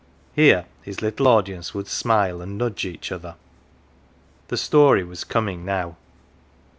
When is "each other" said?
2.87-3.35